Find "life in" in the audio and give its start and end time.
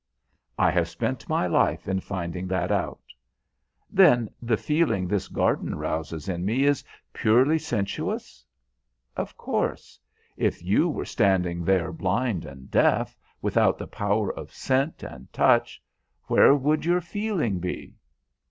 1.45-1.99